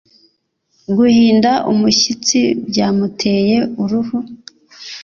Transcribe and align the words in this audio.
Guhinda 0.95 1.51
umushyitsi 1.71 2.39
byamuteye 2.69 3.57
uruhu 3.81 4.17